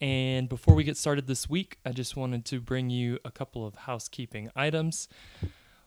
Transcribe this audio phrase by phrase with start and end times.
[0.00, 3.66] And before we get started this week, I just wanted to bring you a couple
[3.66, 5.08] of housekeeping items.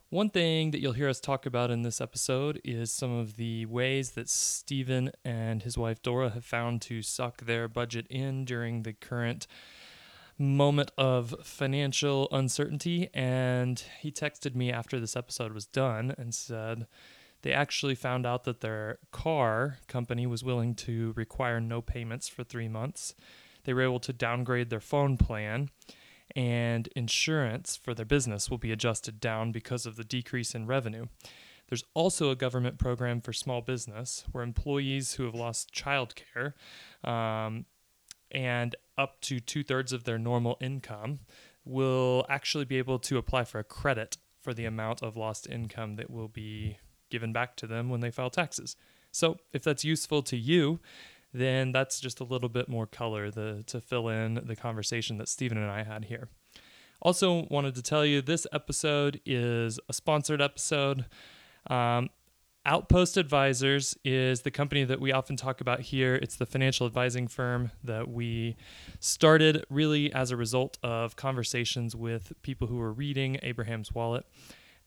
[0.08, 3.66] One thing that you'll hear us talk about in this episode is some of the
[3.66, 8.82] ways that Stephen and his wife Dora have found to suck their budget in during
[8.82, 9.46] the current
[10.36, 13.08] moment of financial uncertainty.
[13.14, 16.88] And he texted me after this episode was done and said,
[17.42, 22.42] they actually found out that their car company was willing to require no payments for
[22.42, 23.14] three months
[23.70, 25.70] they were able to downgrade their phone plan
[26.34, 31.06] and insurance for their business will be adjusted down because of the decrease in revenue.
[31.68, 36.54] There's also a government program for small business where employees who have lost childcare
[37.04, 37.64] um,
[38.32, 41.20] and up to two thirds of their normal income
[41.64, 45.94] will actually be able to apply for a credit for the amount of lost income
[45.94, 46.76] that will be
[47.08, 48.74] given back to them when they file taxes.
[49.12, 50.80] So, if that's useful to you,
[51.32, 55.28] then that's just a little bit more color the, to fill in the conversation that
[55.28, 56.28] Stephen and I had here.
[57.02, 61.06] Also, wanted to tell you this episode is a sponsored episode.
[61.68, 62.10] Um,
[62.66, 66.16] Outpost Advisors is the company that we often talk about here.
[66.16, 68.56] It's the financial advising firm that we
[68.98, 74.26] started really as a result of conversations with people who were reading Abraham's Wallet.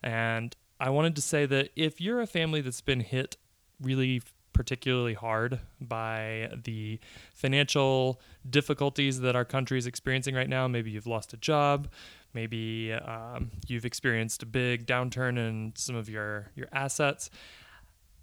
[0.04, 3.38] And I wanted to say that if you're a family that's been hit
[3.82, 4.22] really
[4.54, 7.00] particularly hard by the
[7.34, 10.68] financial difficulties that our country is experiencing right now.
[10.68, 11.90] Maybe you've lost a job.
[12.34, 17.30] Maybe um, you've experienced a big downturn in some of your, your assets.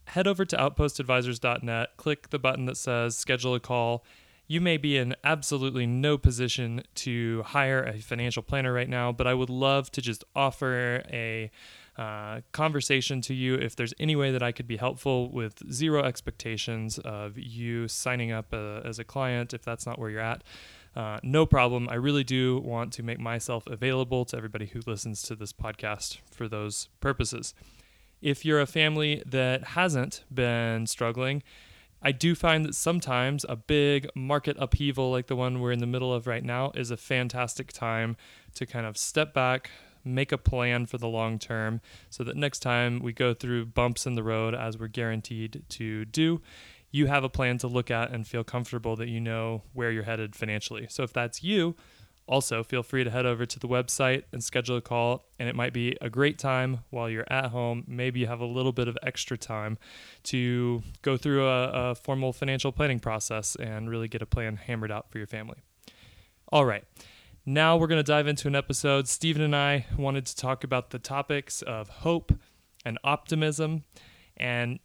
[0.06, 4.04] Head over to outpostadvisors.net, click the button that says schedule a call.
[4.48, 9.28] You may be in absolutely no position to hire a financial planner right now, but
[9.28, 11.52] I would love to just offer a
[12.00, 16.02] uh, conversation to you if there's any way that I could be helpful with zero
[16.02, 20.42] expectations of you signing up uh, as a client if that's not where you're at.
[20.96, 21.88] Uh, no problem.
[21.90, 26.20] I really do want to make myself available to everybody who listens to this podcast
[26.30, 27.52] for those purposes.
[28.22, 31.42] If you're a family that hasn't been struggling,
[32.00, 35.86] I do find that sometimes a big market upheaval like the one we're in the
[35.86, 38.16] middle of right now is a fantastic time
[38.54, 39.70] to kind of step back,
[40.04, 44.06] make a plan for the long term so that next time we go through bumps
[44.06, 46.40] in the road, as we're guaranteed to do,
[46.90, 50.02] you have a plan to look at and feel comfortable that you know where you're
[50.02, 50.86] headed financially.
[50.88, 51.76] So if that's you,
[52.26, 55.24] also feel free to head over to the website and schedule a call.
[55.38, 57.84] And it might be a great time while you're at home.
[57.86, 59.78] Maybe you have a little bit of extra time
[60.24, 64.92] to go through a, a formal financial planning process and really get a plan hammered
[64.92, 65.58] out for your family.
[66.52, 66.84] All right.
[67.50, 69.08] Now we're going to dive into an episode.
[69.08, 72.32] Stephen and I wanted to talk about the topics of hope
[72.84, 73.82] and optimism.
[74.36, 74.78] And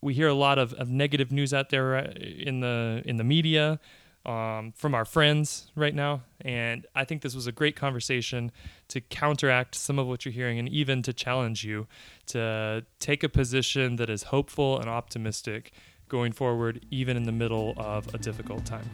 [0.00, 3.24] we hear a lot of, of negative news out there uh, in the in the
[3.24, 3.80] media
[4.24, 6.22] um, from our friends right now.
[6.40, 8.50] And I think this was a great conversation
[8.88, 11.86] to counteract some of what you're hearing and even to challenge you
[12.28, 15.72] to take a position that is hopeful and optimistic
[16.08, 18.88] going forward, even in the middle of a difficult time.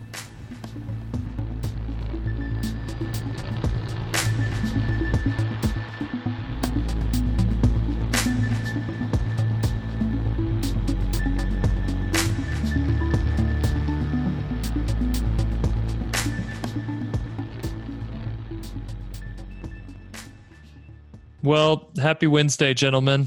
[21.45, 23.27] Well, happy Wednesday, gentlemen.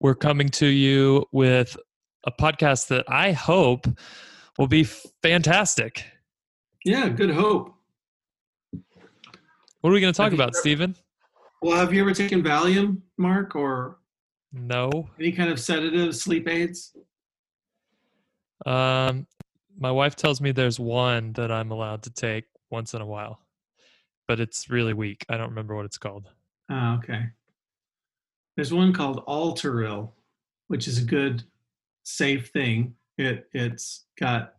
[0.00, 1.76] We're coming to you with
[2.26, 3.86] a podcast that I hope
[4.58, 4.82] will be
[5.22, 6.04] fantastic.
[6.84, 7.72] Yeah, good hope.
[8.72, 10.96] What are we going to talk about, ever, Stephen?
[11.62, 13.98] Well, have you ever taken Valium, Mark, or
[14.52, 15.08] no?
[15.20, 16.96] Any kind of sedative, sleep aids?
[18.66, 19.28] Um,
[19.78, 23.38] my wife tells me there's one that I'm allowed to take once in a while,
[24.26, 25.24] but it's really weak.
[25.28, 26.30] I don't remember what it's called.
[26.68, 27.26] Oh, okay.
[28.56, 30.12] There's one called Alteril,
[30.68, 31.42] which is a good,
[32.04, 32.94] safe thing.
[33.18, 34.54] It it's got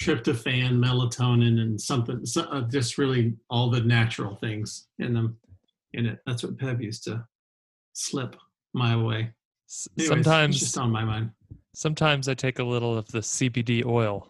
[0.00, 5.36] tryptophan, melatonin, and something so, uh, just really all the natural things in them
[5.94, 6.18] in it.
[6.26, 7.24] That's what Pev used to
[7.94, 8.36] slip
[8.74, 9.32] my way.
[9.98, 11.30] Anyways, sometimes just on my mind.
[11.74, 14.28] Sometimes I take a little of the CBD oil.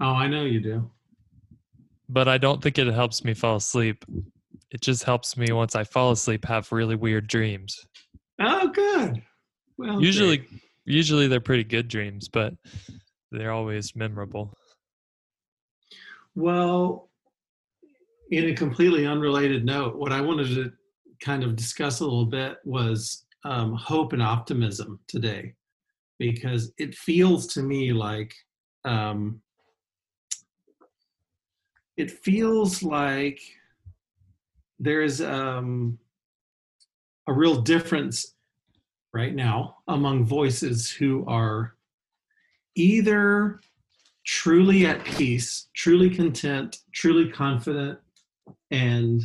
[0.00, 0.90] Oh, I know you do.
[2.08, 4.04] but I don't think it helps me fall asleep.
[4.70, 7.86] It just helps me once I fall asleep have really weird dreams.
[8.38, 9.22] Oh, good.
[9.78, 10.60] Well, usually, great.
[10.84, 12.54] usually they're pretty good dreams, but
[13.30, 14.52] they're always memorable.
[16.34, 17.08] Well,
[18.30, 20.72] in a completely unrelated note, what I wanted to
[21.20, 25.54] kind of discuss a little bit was um, hope and optimism today,
[26.18, 28.34] because it feels to me like
[28.84, 29.40] um,
[31.96, 33.40] it feels like
[34.78, 35.98] there is um,
[37.26, 38.34] a real difference
[39.12, 41.74] right now among voices who are
[42.74, 43.60] either
[44.24, 47.98] truly at peace, truly content, truly confident,
[48.70, 49.22] and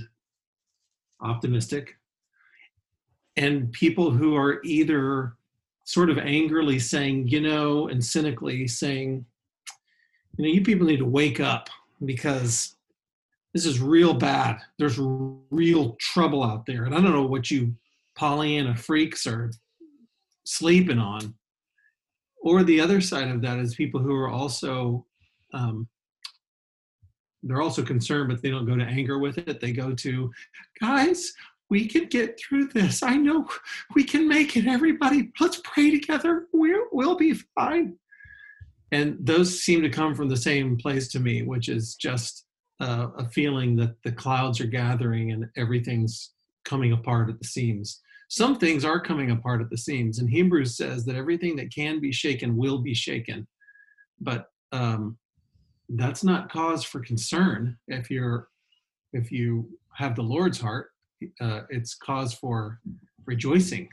[1.21, 1.95] optimistic,
[3.35, 5.35] and people who are either
[5.85, 9.25] sort of angrily saying, you know, and cynically saying,
[10.37, 11.69] you know, you people need to wake up
[12.05, 12.75] because
[13.53, 14.57] this is real bad.
[14.77, 16.85] There's real trouble out there.
[16.85, 17.75] And I don't know what you
[18.15, 19.51] Pollyanna freaks are
[20.43, 21.33] sleeping on.
[22.43, 25.05] Or the other side of that is people who are also
[25.53, 25.87] um,
[27.43, 29.59] they're also concerned, but they don't go to anger with it.
[29.59, 30.31] They go to,
[30.79, 31.33] guys,
[31.69, 33.01] we can get through this.
[33.01, 33.47] I know
[33.95, 34.67] we can make it.
[34.67, 36.47] Everybody, let's pray together.
[36.53, 37.95] We'll, we'll be fine.
[38.91, 42.45] And those seem to come from the same place to me, which is just
[42.81, 46.33] uh, a feeling that the clouds are gathering and everything's
[46.65, 48.01] coming apart at the seams.
[48.29, 51.99] Some things are coming apart at the seams, and Hebrews says that everything that can
[51.99, 53.47] be shaken will be shaken.
[54.19, 55.17] But um,
[55.89, 58.47] that's not cause for concern if you're
[59.13, 60.91] if you have the Lord's heart.
[61.39, 62.79] Uh, it's cause for
[63.25, 63.87] rejoicing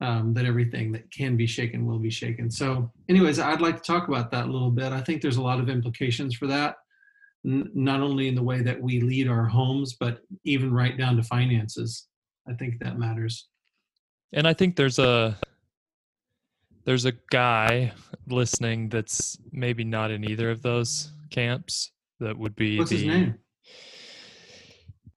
[0.00, 2.50] um, that everything that can be shaken will be shaken.
[2.50, 4.92] So, anyways, I'd like to talk about that a little bit.
[4.92, 6.76] I think there's a lot of implications for that,
[7.44, 11.16] n- not only in the way that we lead our homes, but even right down
[11.16, 12.08] to finances.
[12.48, 13.48] I think that matters.
[14.32, 15.38] And I think there's a
[16.84, 17.92] there's a guy
[18.28, 21.92] listening that's maybe not in either of those camps.
[22.20, 23.34] That would be What's the, his name?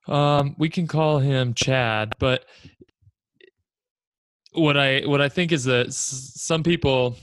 [0.07, 2.45] Um, we can call him Chad, but
[4.53, 7.17] what I what I think is that s- some people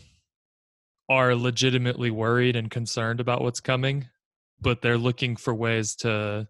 [1.09, 4.09] are legitimately worried and concerned about what's coming,
[4.61, 6.47] but they're looking for ways to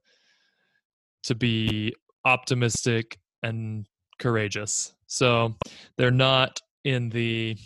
[1.24, 3.86] to be optimistic and
[4.18, 4.94] courageous.
[5.06, 5.54] So
[5.96, 7.56] they're not in the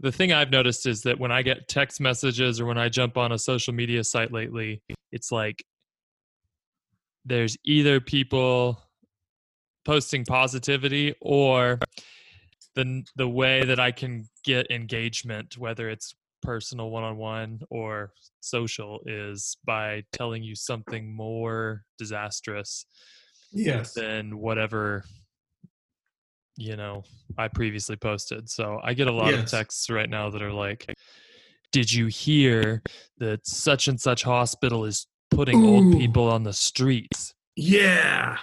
[0.00, 3.16] the thing I've noticed is that when I get text messages or when I jump
[3.16, 4.82] on a social media site lately,
[5.12, 5.64] it's like
[7.24, 8.82] there's either people
[9.84, 11.78] posting positivity or
[12.74, 16.14] the the way that I can get engagement, whether it's
[16.44, 22.86] personal one on one or social, is by telling you something more disastrous
[23.52, 23.94] Yes.
[23.94, 25.04] than whatever
[26.56, 27.02] you know
[27.36, 28.48] I previously posted.
[28.48, 30.94] So I get a lot of texts right now that are like,
[31.72, 32.82] "Did you hear
[33.18, 38.38] that such and such hospital is putting old people on the streets?" Yeah.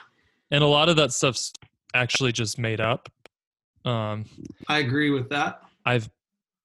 [0.50, 1.54] And a lot of that stuff's
[1.94, 3.10] actually just made up.
[3.86, 4.26] Um,
[4.68, 5.62] I agree with that.
[5.86, 6.10] I've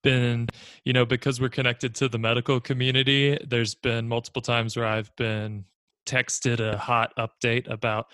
[0.06, 0.46] been,
[0.84, 5.10] you know, because we're connected to the medical community, there's been multiple times where I've
[5.16, 5.64] been
[6.06, 8.06] texted a hot update about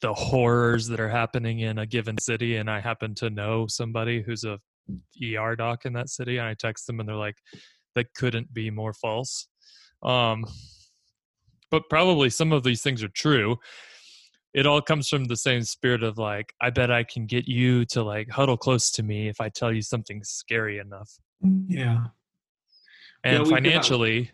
[0.00, 2.54] the horrors that are happening in a given city.
[2.58, 4.60] And I happen to know somebody who's a
[5.20, 6.36] ER doc in that city.
[6.38, 7.38] And I text them and they're like,
[7.96, 9.48] that couldn't be more false.
[10.04, 10.44] Um,
[11.72, 13.56] but probably some of these things are true
[14.52, 17.84] it all comes from the same spirit of like i bet i can get you
[17.84, 21.10] to like huddle close to me if i tell you something scary enough
[21.42, 22.04] Yeah.
[23.22, 24.30] and we've financially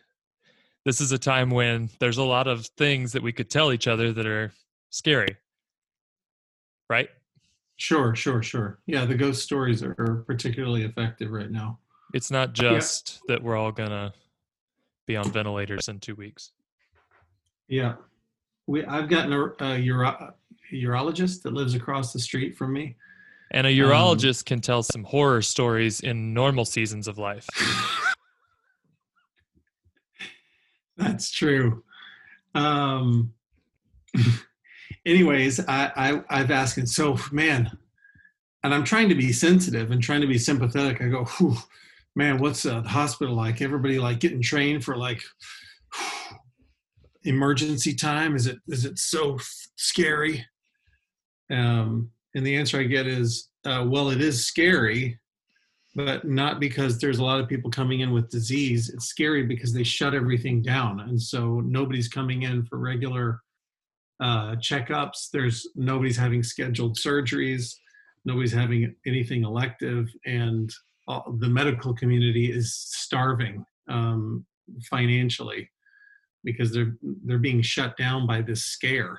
[0.85, 3.87] this is a time when there's a lot of things that we could tell each
[3.87, 4.53] other that are
[4.91, 5.37] scary
[6.89, 7.09] right
[7.77, 8.79] Sure, sure, sure.
[8.85, 11.79] Yeah, the ghost stories are, are particularly effective right now.
[12.13, 14.13] it's not just that we're all gonna
[15.07, 16.53] be on ventilators in two weeks
[17.69, 17.95] Yeah.
[18.67, 20.33] We I've gotten a, a, uro,
[20.71, 22.97] a urologist that lives across the street from me.
[23.51, 27.49] And a urologist can tell some horror stories in normal seasons of life
[31.01, 31.83] That's true.
[32.55, 33.33] Um
[35.07, 37.71] anyways, I, I I've asked and so man,
[38.63, 41.01] and I'm trying to be sensitive and trying to be sympathetic.
[41.01, 41.57] I go, Whew,
[42.15, 43.63] man, what's the hospital like?
[43.63, 45.23] Everybody like getting trained for like
[47.25, 48.37] emergency time?
[48.37, 49.39] Is it is it so
[49.77, 50.47] scary?
[51.51, 55.19] Um, and the answer I get is, uh, well, it is scary,
[55.95, 58.91] but not because there's a lot of people coming in with disease.
[58.91, 63.41] It's scary because they shut everything down, and so nobody's coming in for regular
[64.21, 65.31] uh, checkups.
[65.33, 67.75] There's nobody's having scheduled surgeries.
[68.25, 70.73] Nobody's having anything elective, and
[71.09, 74.47] the medical community is starving um,
[74.89, 75.71] financially
[76.45, 76.95] because they're
[77.25, 79.19] they're being shut down by this scare,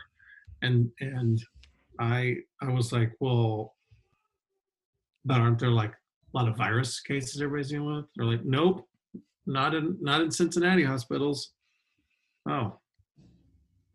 [0.62, 1.44] and and
[2.02, 3.76] I I was like, well,
[5.24, 8.06] but aren't there like a lot of virus cases everybody's dealing with?
[8.16, 8.88] They're like, nope,
[9.46, 11.52] not in not in Cincinnati hospitals.
[12.50, 12.80] Oh,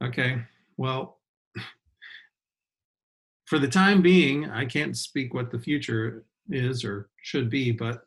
[0.02, 0.42] okay.
[0.76, 1.18] Well,
[3.46, 8.02] for the time being, I can't speak what the future is or should be, but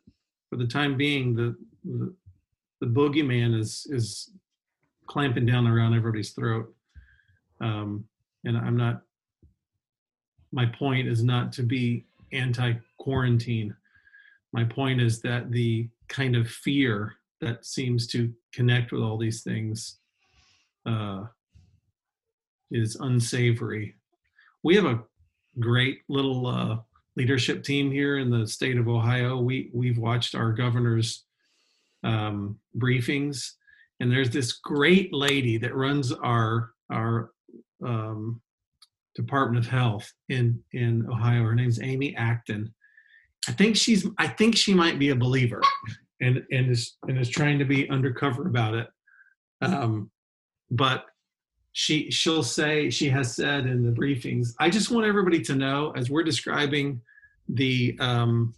[0.48, 1.54] for the time being, the
[1.84, 2.14] the,
[2.80, 4.30] the boogeyman is is
[5.06, 6.74] clamping down around everybody's throat.
[7.60, 8.04] Um,
[8.44, 9.02] and I'm not.
[10.52, 13.74] My point is not to be anti-quarantine.
[14.52, 19.42] My point is that the kind of fear that seems to connect with all these
[19.42, 19.98] things
[20.86, 21.24] uh,
[22.70, 23.94] is unsavory.
[24.62, 25.02] We have a
[25.58, 26.78] great little uh,
[27.16, 29.38] leadership team here in the state of Ohio.
[29.38, 31.24] We we've watched our governor's
[32.04, 33.52] um, briefings,
[34.00, 37.30] and there's this great lady that runs our our
[37.84, 38.40] um,
[39.14, 41.44] Department of Health in in Ohio.
[41.44, 42.72] Her name's Amy Acton.
[43.48, 45.62] I think she's I think she might be a believer,
[46.20, 48.88] and and is and is trying to be undercover about it.
[49.62, 50.10] Um,
[50.70, 51.06] but
[51.72, 55.92] she she'll say she has said in the briefings i just want everybody to know
[55.96, 57.00] as we're describing
[57.48, 58.54] the um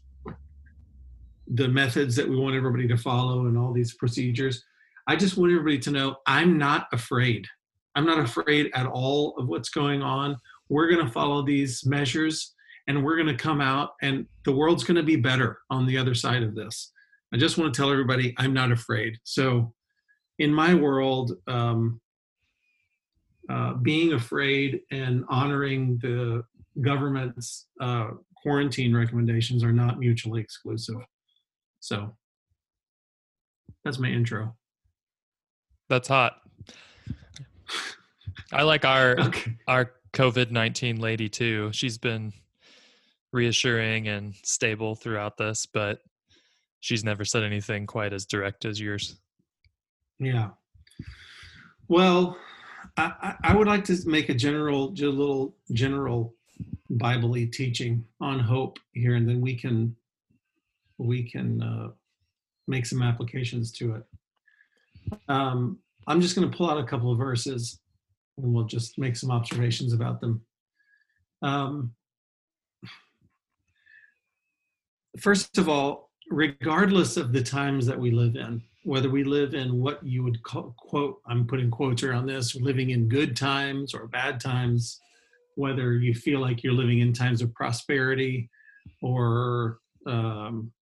[1.49, 4.65] the methods that we want everybody to follow and all these procedures
[5.07, 7.47] i just want everybody to know i'm not afraid
[7.95, 10.37] i'm not afraid at all of what's going on
[10.69, 12.55] we're going to follow these measures
[12.89, 15.97] and we're going to come out and the world's going to be better on the
[15.97, 16.93] other side of this
[17.33, 19.73] i just want to tell everybody i'm not afraid so
[20.39, 22.01] in my world um,
[23.49, 26.43] uh, being afraid and honoring the
[26.81, 30.97] government's uh, quarantine recommendations are not mutually exclusive.
[31.81, 32.17] So
[33.85, 34.57] that's my intro.
[35.89, 36.35] That's hot.
[38.53, 39.57] I like our okay.
[39.67, 41.71] our COVID nineteen lady too.
[41.73, 42.33] She's been
[43.33, 46.01] reassuring and stable throughout this, but
[46.81, 49.19] she's never said anything quite as direct as yours.
[50.19, 50.51] Yeah.
[51.89, 52.37] Well,
[52.97, 56.35] I, I would like to make a general, just a little general
[56.91, 59.97] bible teaching on hope here, and then we can
[60.99, 61.89] we can uh,
[62.69, 64.05] make some applications to it.
[65.29, 67.79] Um, I'm just going to pull out a couple of verses,
[68.39, 70.43] and we'll just make some observations about them.
[71.43, 71.95] Um,
[75.19, 79.81] first of all, regardless of the times that we live in, whether we live in
[79.81, 84.09] what you would call, quote, I'm putting quotes around this, living in good times or
[84.09, 85.01] bad times,
[85.55, 88.51] whether you feel like you're living in times of prosperity
[89.01, 90.73] or um,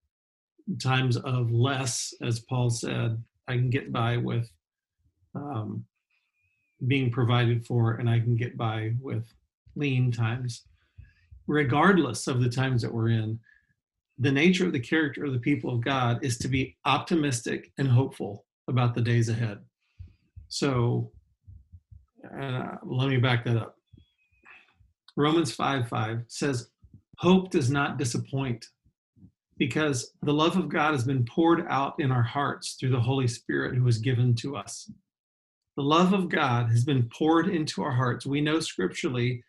[0.81, 4.49] times of less, as Paul said, I can get by with
[5.34, 5.84] um,
[6.87, 9.26] being provided for and I can get by with
[9.76, 10.62] lean times.
[11.46, 13.38] Regardless of the times that we're in,
[14.18, 17.88] the nature of the character of the people of God is to be optimistic and
[17.88, 19.58] hopeful about the days ahead.
[20.49, 21.10] So
[22.38, 23.76] uh, let me back that up.
[25.16, 26.68] Romans 5 5 says,
[27.16, 28.66] Hope does not disappoint
[29.58, 33.28] because the love of God has been poured out in our hearts through the Holy
[33.28, 34.90] Spirit who was given to us.
[35.77, 38.27] The love of God has been poured into our hearts.
[38.27, 39.43] We know scripturally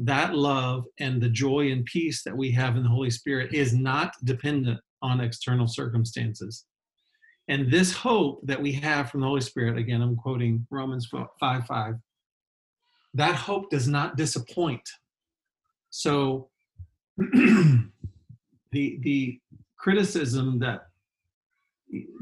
[0.00, 3.72] that love and the joy and peace that we have in the Holy Spirit is
[3.72, 6.64] not dependent on external circumstances.
[7.48, 11.66] And this hope that we have from the Holy Spirit, again, I'm quoting Romans 5
[11.66, 11.94] 5,
[13.14, 14.86] that hope does not disappoint.
[15.90, 16.50] So
[17.16, 17.88] the
[18.72, 19.40] the
[19.78, 20.87] criticism that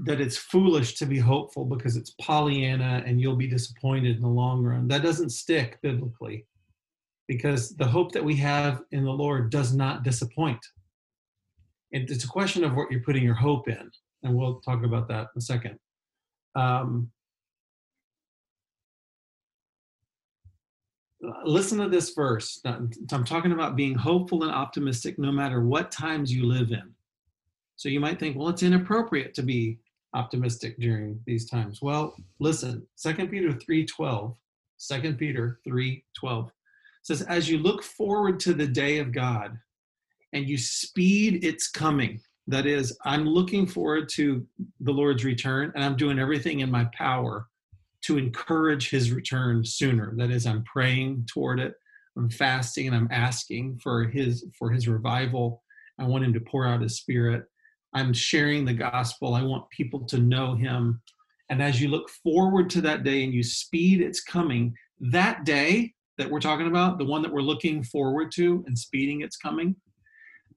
[0.04, 4.28] that it's foolish to be hopeful because it's Pollyanna and you'll be disappointed in the
[4.28, 4.86] long run.
[4.88, 6.46] That doesn't stick biblically
[7.26, 10.64] because the hope that we have in the Lord does not disappoint.
[11.90, 13.90] It's a question of what you're putting your hope in,
[14.22, 15.78] and we'll talk about that in a second.
[16.54, 17.10] Um,
[21.44, 22.60] listen to this verse.
[22.64, 22.90] I'm
[23.24, 26.95] talking about being hopeful and optimistic no matter what times you live in.
[27.76, 29.78] So you might think, well, it's inappropriate to be
[30.14, 31.82] optimistic during these times.
[31.82, 34.36] Well, listen, 2 Peter 3:12,
[34.78, 36.50] 2 Peter 3:12
[37.02, 39.58] says, As you look forward to the day of God
[40.32, 44.46] and you speed its coming, That is, I'm looking forward to
[44.80, 47.48] the Lord's return and I'm doing everything in my power
[48.02, 50.14] to encourage his return sooner.
[50.16, 51.74] That is, I'm praying toward it.
[52.16, 55.62] I'm fasting and I'm asking for his for his revival.
[55.98, 57.44] I want him to pour out his spirit.
[57.96, 59.32] I'm sharing the gospel.
[59.32, 61.00] I want people to know him.
[61.48, 65.94] And as you look forward to that day and you speed its coming, that day
[66.18, 69.76] that we're talking about, the one that we're looking forward to and speeding its coming,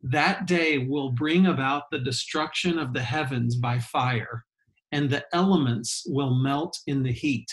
[0.04, 4.44] that day will bring about the destruction of the heavens by fire,
[4.92, 7.48] and the elements will melt in the heat.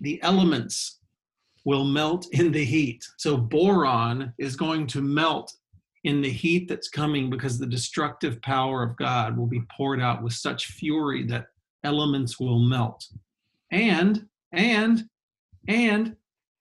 [0.00, 1.00] The elements
[1.64, 3.02] will melt in the heat.
[3.16, 5.54] So, boron is going to melt
[6.04, 10.22] in the heat that's coming because the destructive power of God will be poured out
[10.22, 11.46] with such fury that
[11.84, 13.06] elements will melt.
[13.70, 15.04] And, and,
[15.68, 16.16] and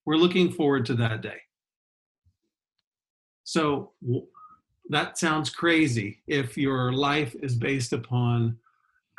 [0.06, 1.38] we're looking forward to that day.
[3.44, 3.94] So,
[4.90, 8.58] that sounds crazy if your life is based upon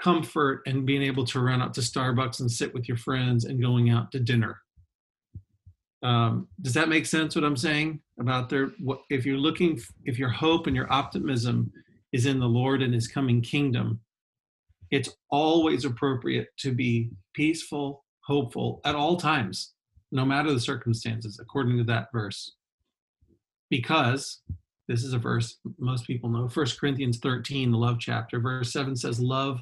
[0.01, 3.61] comfort and being able to run out to Starbucks and sit with your friends and
[3.61, 4.61] going out to dinner.
[6.03, 7.35] Um, does that make sense?
[7.35, 11.73] What I'm saying about their what if you're looking if your hope and your optimism
[12.13, 14.01] is in the Lord and His coming kingdom,
[14.91, 19.73] it's always appropriate to be peaceful, hopeful at all times,
[20.13, 22.57] no matter the circumstances, according to that verse.
[23.71, 24.41] Because
[24.89, 26.49] this is a verse most people know.
[26.49, 29.61] First Corinthians 13, the love chapter, verse 7 says, Love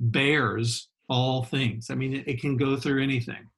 [0.00, 1.88] bears all things.
[1.90, 3.48] I mean, it, it can go through anything.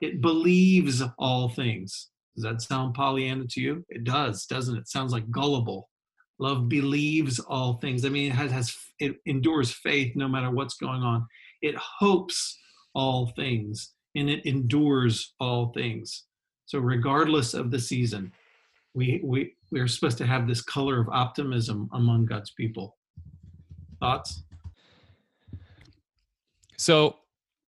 [0.00, 2.08] It believes all things.
[2.34, 3.84] Does that sound Pollyanna to you?
[3.88, 4.88] It does, doesn't it?
[4.88, 5.88] sounds like gullible.
[6.38, 8.04] Love believes all things.
[8.04, 11.26] I mean, it has, has it endures faith no matter what's going on.
[11.62, 12.58] It hopes
[12.94, 16.24] all things and it endures all things.
[16.66, 18.32] So regardless of the season,
[18.94, 22.96] we we we're supposed to have this color of optimism among God's people.
[24.00, 24.42] Thoughts?
[26.76, 27.16] So,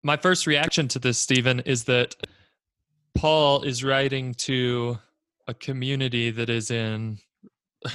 [0.03, 2.15] my first reaction to this, Stephen, is that
[3.25, 4.99] Paul is writing to
[5.47, 7.17] a community that is in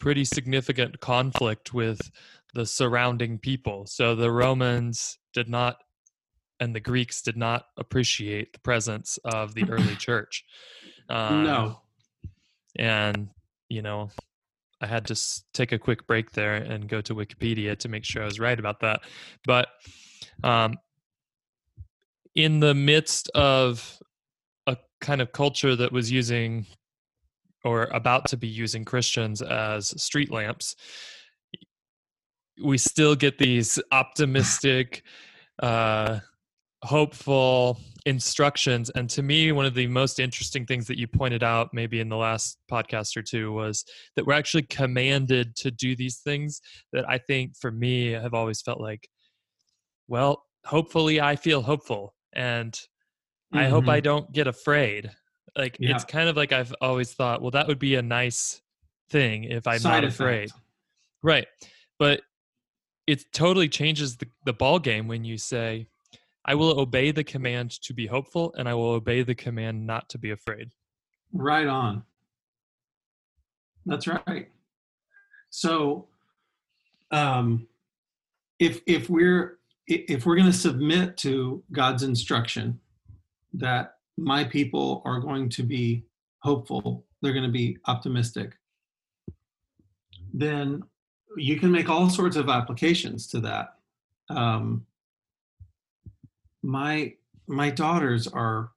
[0.00, 2.10] pretty significant conflict with
[2.52, 3.86] the surrounding people.
[3.86, 5.76] So the Romans did not
[6.58, 10.44] and the Greeks did not appreciate the presence of the early church.
[11.08, 11.80] Um, no
[12.74, 13.28] and
[13.68, 14.10] you know
[14.80, 15.16] i had to
[15.52, 18.58] take a quick break there and go to wikipedia to make sure i was right
[18.58, 19.00] about that
[19.46, 19.68] but
[20.42, 20.74] um,
[22.34, 23.98] in the midst of
[25.00, 26.66] kind of culture that was using
[27.64, 30.76] or about to be using christians as street lamps
[32.62, 35.02] we still get these optimistic
[35.62, 36.18] uh,
[36.82, 41.70] hopeful instructions and to me one of the most interesting things that you pointed out
[41.72, 46.18] maybe in the last podcast or two was that we're actually commanded to do these
[46.18, 46.60] things
[46.92, 49.08] that i think for me have always felt like
[50.06, 52.82] well hopefully i feel hopeful and
[53.54, 53.58] mm-hmm.
[53.58, 54.04] i hope i mm-hmm.
[54.04, 55.10] don't get afraid
[55.56, 55.94] like yeah.
[55.94, 58.60] it's kind of like i've always thought well that would be a nice
[59.10, 60.60] thing if i'm Side not afraid effect.
[61.22, 61.46] right
[61.98, 62.22] but
[63.06, 65.86] it totally changes the, the ball game when you say
[66.46, 70.08] I will obey the command to be hopeful, and I will obey the command not
[70.10, 70.70] to be afraid.
[71.32, 72.04] Right on.
[73.84, 74.48] That's right.
[75.50, 76.06] So,
[77.10, 77.66] um,
[78.60, 82.80] if if we're if we're going to submit to God's instruction
[83.56, 86.04] that my people are going to be
[86.40, 88.52] hopeful, they're going to be optimistic,
[90.32, 90.82] then
[91.36, 93.74] you can make all sorts of applications to that.
[94.28, 94.86] Um,
[96.62, 97.14] my
[97.46, 98.70] my daughters are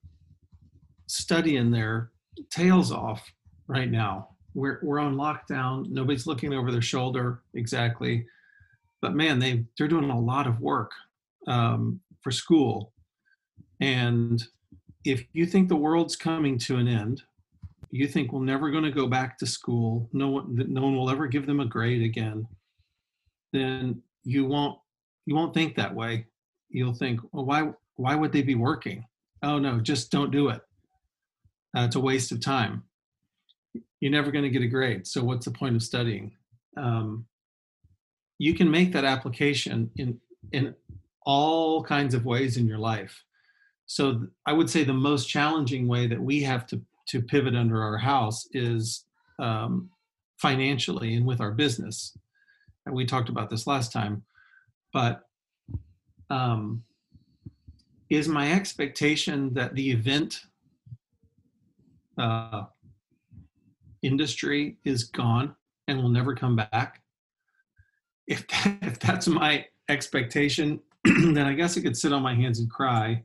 [1.07, 2.11] studying their
[2.51, 3.31] tails off
[3.67, 4.29] right now.
[4.53, 5.89] We're we're on lockdown.
[5.89, 8.25] Nobody's looking over their shoulder exactly,
[9.01, 10.91] but man, they they're doing a lot of work
[11.47, 12.93] um, for school.
[13.81, 14.43] And
[15.05, 17.23] if you think the world's coming to an end,
[17.91, 20.09] you think we're never going to go back to school.
[20.13, 22.47] No one no one will ever give them a grade again.
[23.51, 24.77] Then you won't
[25.25, 26.25] you won't think that way
[26.69, 29.05] you'll think, well, why why would they be working?
[29.41, 30.62] Oh no, just don't do it.
[31.75, 32.83] Uh, it's a waste of time.
[33.99, 35.05] You're never going to get a grade.
[35.07, 36.31] So what's the point of studying?
[36.77, 37.25] Um,
[38.38, 40.19] you can make that application in
[40.51, 40.75] in
[41.25, 43.23] all kinds of ways in your life.
[43.89, 47.82] So I would say the most challenging way that we have to to pivot under
[47.82, 49.06] our house is
[49.39, 49.89] um,
[50.38, 52.15] financially and with our business.
[52.86, 54.23] And we talked about this last time,
[54.93, 55.21] but
[56.30, 56.84] um,
[58.12, 60.41] is my expectation that the event
[62.19, 62.65] uh,
[64.04, 65.56] industry is gone
[65.88, 67.02] and will never come back?
[68.30, 72.60] if that, if that's my expectation, then I guess I could sit on my hands
[72.60, 73.23] and cry,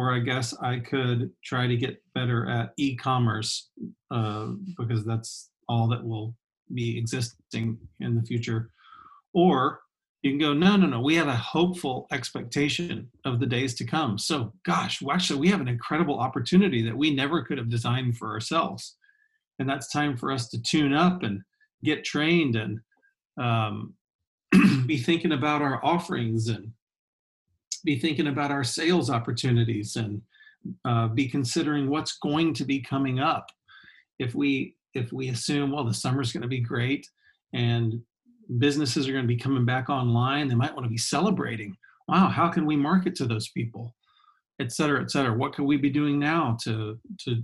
[0.00, 3.68] or I guess I could try to get better at e-commerce
[4.10, 6.34] uh, because that's all that will
[6.72, 8.70] be existing in the future.
[9.34, 9.80] Or
[10.22, 11.00] you can go, no, no, no.
[11.02, 14.16] We have a hopeful expectation of the days to come.
[14.16, 18.30] So, gosh, actually, we have an incredible opportunity that we never could have designed for
[18.30, 18.96] ourselves,
[19.58, 21.42] and that's time for us to tune up and
[21.84, 22.80] get trained and
[23.38, 23.92] um,
[24.86, 26.72] be thinking about our offerings and
[27.84, 30.22] be thinking about our sales opportunities and
[30.84, 33.46] uh, be considering what's going to be coming up.
[34.18, 37.06] If we if we assume, well, the summer's going to be great
[37.52, 38.00] and
[38.58, 41.76] businesses are going to be coming back online, they might want to be celebrating.
[42.08, 43.94] Wow, how can we market to those people,
[44.58, 45.32] et cetera, et cetera?
[45.32, 47.42] What could we be doing now to to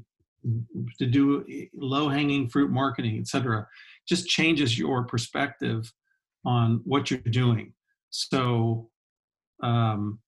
[0.99, 1.45] to do
[1.75, 3.67] low hanging fruit marketing, et cetera?
[4.09, 5.93] Just changes your perspective
[6.45, 7.73] on what you're doing.
[8.11, 8.91] So
[9.63, 10.19] um,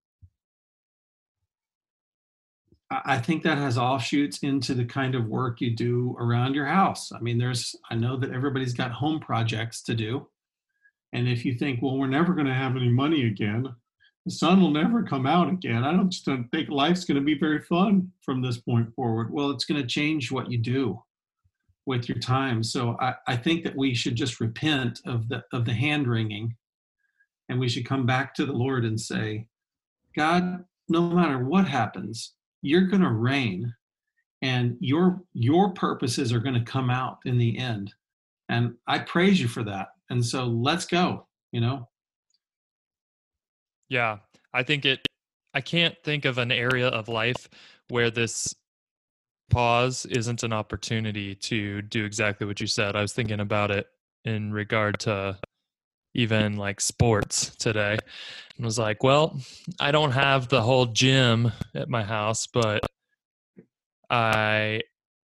[2.90, 7.12] I think that has offshoots into the kind of work you do around your house.
[7.12, 10.26] I mean, there's, I know that everybody's got home projects to do.
[11.12, 13.66] And if you think, well, we're never going to have any money again,
[14.24, 15.84] the sun will never come out again.
[15.84, 19.32] I don't just don't think life's going to be very fun from this point forward.
[19.32, 21.02] Well, it's going to change what you do
[21.86, 22.62] with your time.
[22.62, 26.54] So I, I think that we should just repent of the of the hand wringing
[27.48, 29.46] and we should come back to the Lord and say,
[30.14, 33.72] God, no matter what happens, you're going to reign
[34.42, 37.92] and your your purposes are going to come out in the end.
[38.48, 39.88] And i praise you for that.
[40.10, 41.88] And so let's go you know?
[43.88, 44.18] Yeah
[44.54, 45.06] i think it
[45.54, 47.48] i can't think of an area of life
[47.88, 48.54] where this
[49.50, 52.96] pause isn't an opportunity to do exactly what you said.
[52.96, 53.86] I was thinking about it
[54.24, 55.38] in regard to
[56.14, 57.98] even like sports today
[58.56, 59.38] and was like, well,
[59.78, 62.84] I don't have the whole gym at my house, but
[64.10, 64.82] I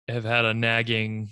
[0.08, 1.30] have had a nagging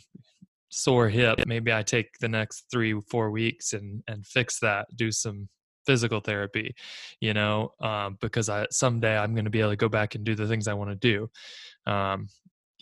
[0.71, 1.41] sore hip.
[1.47, 5.49] Maybe I take the next three, four weeks and, and fix that, do some
[5.87, 6.75] physical therapy,
[7.21, 10.25] you know, um, because I someday I'm going to be able to go back and
[10.25, 11.31] do the things I want to do.
[11.91, 12.29] Um,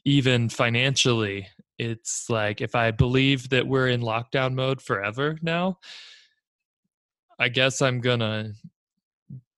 [0.05, 5.79] even financially, it's like if I believe that we're in lockdown mode forever now,
[7.41, 8.53] I guess I'm gonna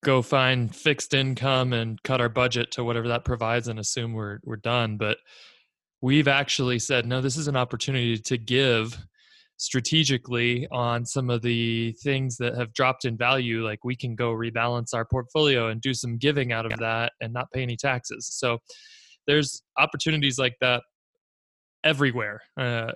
[0.05, 4.39] go find fixed income and cut our budget to whatever that provides and assume we're
[4.45, 4.97] we're done.
[4.97, 5.19] But
[6.01, 7.21] we've actually said no.
[7.21, 8.97] This is an opportunity to give
[9.63, 14.33] strategically on some of the things that have dropped in value like we can go
[14.33, 18.29] rebalance our portfolio and do some giving out of that and not pay any taxes
[18.33, 18.59] so
[19.29, 20.83] there's opportunities like that
[21.85, 22.91] everywhere uh,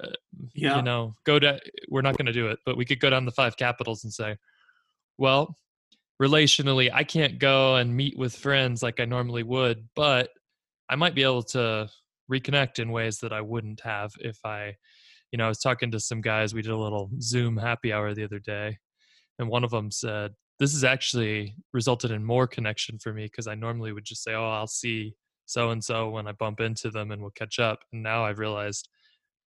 [0.55, 0.77] yeah.
[0.77, 1.57] you know go to
[1.89, 4.13] we're not going to do it but we could go down the five capitals and
[4.13, 4.35] say
[5.19, 5.57] well,
[6.21, 10.31] relationally, I can't go and meet with friends like I normally would, but
[10.89, 11.89] I might be able to
[12.31, 14.75] reconnect in ways that I wouldn't have if I,
[15.33, 16.55] you know, I was talking to some guys.
[16.55, 18.79] We did a little Zoom happy hour the other day,
[19.39, 23.47] and one of them said, This has actually resulted in more connection for me because
[23.47, 25.15] I normally would just say, Oh, I'll see
[25.47, 27.81] so and so when I bump into them and we'll catch up.
[27.93, 28.89] And now I've realized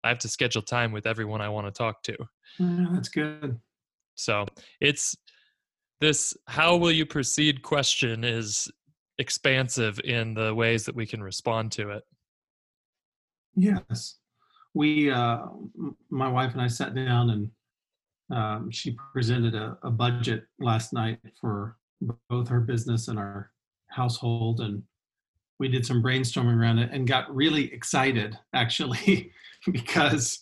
[0.04, 2.18] I have to schedule time with everyone I want to talk to.
[2.60, 3.60] Yeah, that's good.
[4.16, 4.46] So
[4.80, 5.16] it's
[6.00, 7.62] this how will you proceed?
[7.62, 8.70] question is
[9.18, 12.04] expansive in the ways that we can respond to it.
[13.56, 14.18] Yes.
[14.74, 15.46] We uh,
[16.10, 17.52] my wife and i sat down and
[18.30, 21.78] um, she presented a, a budget last night for
[22.30, 23.52] both her business and our
[23.88, 24.84] household and
[25.60, 29.32] we did some brainstorming around it and got really excited actually
[29.72, 30.40] because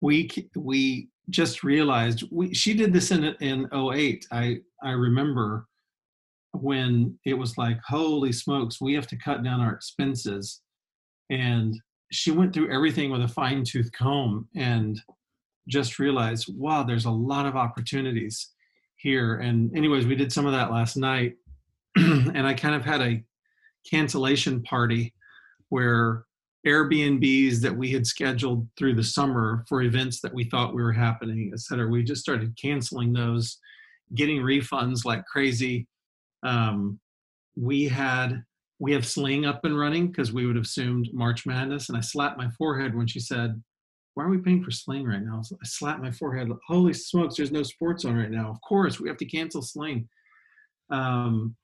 [0.00, 5.66] we we just realized we she did this in in 08 i i remember
[6.60, 10.62] when it was like holy smokes we have to cut down our expenses.
[11.30, 11.74] And
[12.12, 15.00] she went through everything with a fine tooth comb and
[15.68, 18.52] just realized wow there's a lot of opportunities
[18.96, 19.38] here.
[19.38, 21.34] And anyways we did some of that last night
[21.96, 23.22] and i kind of had a
[23.88, 25.12] cancellation party
[25.68, 26.24] where
[26.66, 30.92] Airbnbs that we had scheduled through the summer for events that we thought we were
[30.92, 31.88] happening, et cetera.
[31.88, 33.58] We just started canceling those,
[34.14, 35.86] getting refunds like crazy.
[36.42, 36.98] Um,
[37.56, 38.42] we had
[38.78, 42.02] we have Sling up and running because we would have assumed March Madness, and I
[42.02, 43.62] slapped my forehead when she said,
[44.14, 46.50] "Why are we paying for Sling right now?" I slapped my forehead.
[46.66, 47.36] Holy smokes!
[47.36, 48.50] There's no sports on right now.
[48.50, 50.08] Of course, we have to cancel Sling.
[50.90, 51.56] Um,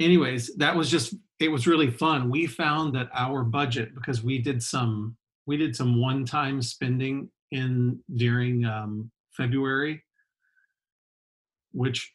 [0.00, 2.30] anyways, that was just it was really fun.
[2.30, 8.00] We found that our budget because we did some we did some one-time spending in
[8.16, 10.02] during um, February.
[11.72, 12.12] which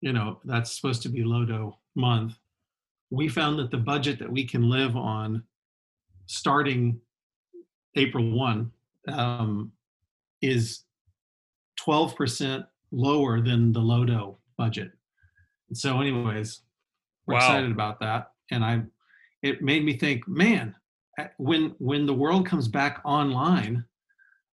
[0.00, 2.34] you know that's supposed to be Lodo month,
[3.10, 5.42] we found that the budget that we can live on
[6.26, 6.98] starting
[7.96, 8.70] April 1
[9.08, 9.70] um,
[10.40, 10.84] is
[11.86, 14.92] 12% lower than the Lodo budget.
[15.74, 16.62] So, anyways,
[17.26, 17.38] we're Wow.
[17.40, 18.31] excited about that.
[18.50, 18.82] And I,
[19.42, 20.74] it made me think, man,
[21.36, 23.84] when when the world comes back online,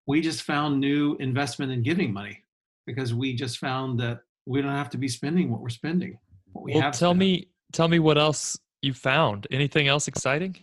[0.08, 2.44] we just found new investment and giving money
[2.86, 6.18] because we just found that we don't have to be spending what we're spending.
[6.52, 9.46] What we well, have tell me, tell me what else you found.
[9.52, 10.56] Anything else exciting?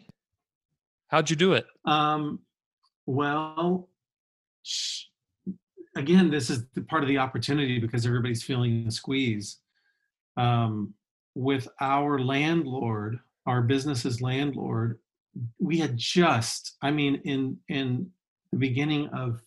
[1.08, 1.66] How'd you do it?
[1.84, 2.40] Um,
[3.06, 3.88] well,
[4.64, 5.04] sh-
[5.96, 9.58] again, this is the part of the opportunity because everybody's feeling the squeeze.
[10.36, 10.94] Um,
[11.36, 14.98] with our landlord, our business's landlord,
[15.60, 18.10] we had just, I mean, in in
[18.52, 19.42] the beginning of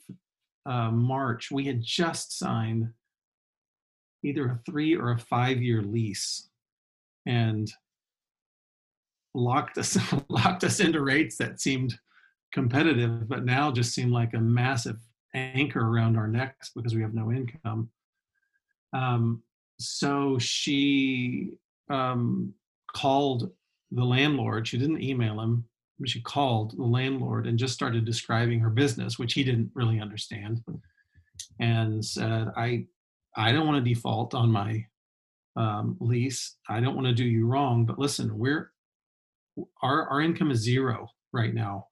[0.67, 2.93] uh, March, we had just signed
[4.23, 6.49] either a three or a five year lease,
[7.25, 7.71] and
[9.33, 9.97] locked us
[10.29, 11.97] locked us into rates that seemed
[12.53, 14.99] competitive, but now just seem like a massive
[15.33, 17.89] anchor around our necks because we have no income.
[18.93, 19.41] Um,
[19.79, 21.53] so she
[21.89, 22.53] um,
[22.95, 23.51] called
[23.91, 24.67] the landlord.
[24.67, 25.65] She didn't email him,
[26.05, 30.63] she called the landlord and just started describing her business, which he didn't really understand,
[31.59, 32.85] and said, "I,
[33.35, 34.85] I don't want to default on my
[35.55, 36.55] um, lease.
[36.69, 38.71] I don't want to do you wrong, but listen, we're
[39.81, 41.87] our our income is zero right now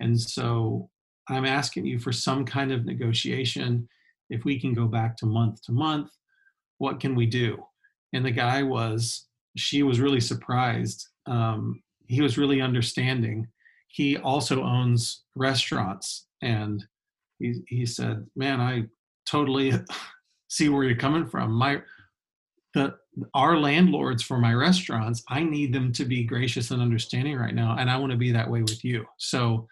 [0.00, 0.88] and so
[1.28, 3.88] i'm asking you for some kind of negotiation
[4.30, 6.10] if we can go back to month to month
[6.78, 7.62] what can we do
[8.12, 9.27] and the guy was
[9.58, 11.06] she was really surprised.
[11.26, 13.46] Um, he was really understanding.
[13.88, 16.84] He also owns restaurants and
[17.38, 18.84] he, he said man i
[19.26, 19.72] totally
[20.48, 21.52] see where you're coming from.
[21.52, 21.82] My
[22.74, 22.94] the
[23.34, 27.76] our landlords for my restaurants i need them to be gracious and understanding right now
[27.78, 29.04] and i want to be that way with you.
[29.18, 29.66] So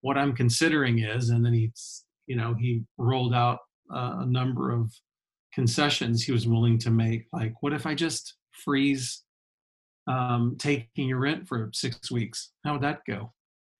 [0.00, 3.58] what i'm considering is and then he's you know he rolled out
[3.90, 4.92] a number of
[5.54, 9.24] concessions he was willing to make like what if i just freeze
[10.08, 12.50] um, taking your rent for six weeks.
[12.64, 13.32] How would that go?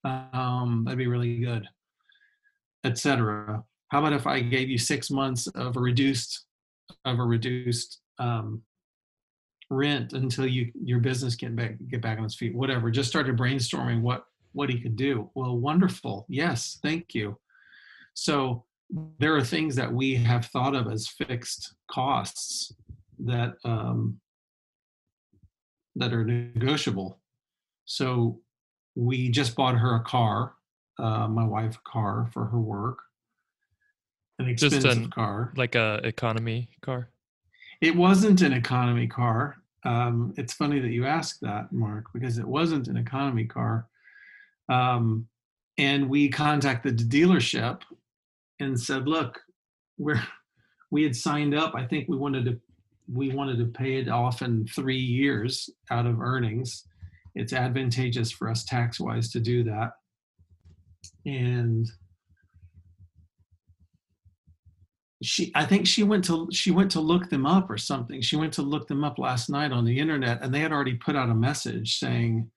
[0.05, 1.67] Um, that'd be really good
[2.85, 6.47] etc how about if i gave you six months of a reduced
[7.05, 8.63] of a reduced um,
[9.71, 13.37] rent until you your business get back get back on its feet whatever just started
[13.37, 15.31] brainstorming what what he could do.
[15.35, 16.25] Well wonderful.
[16.29, 17.39] Yes thank you.
[18.15, 18.65] So
[19.19, 22.73] there are things that we have thought of as fixed costs
[23.19, 24.19] that um,
[25.99, 27.19] that are negotiable
[27.85, 28.41] so
[28.95, 30.55] we just bought her a car
[30.99, 32.99] uh, my wife a car for her work
[34.39, 37.11] an Just expensive an- car Like a economy car?
[37.81, 39.57] it wasn't an economy car.
[39.85, 43.87] Um, it's funny that you asked that, Mark, because it wasn't an economy car.
[44.69, 45.29] Um,
[45.79, 47.83] and we contacted the dealership
[48.59, 49.39] and said, "Look,
[49.97, 50.21] we're
[50.91, 51.75] we had signed up.
[51.77, 52.61] I think we wanted to
[53.11, 56.85] we wanted to pay it off in three years out of earnings.
[57.35, 59.93] It's advantageous for us tax wise to do that."
[61.27, 61.89] And
[65.23, 68.37] she i think she went to she went to look them up or something she
[68.37, 71.17] went to look them up last night on the internet and they had already put
[71.17, 72.49] out a message saying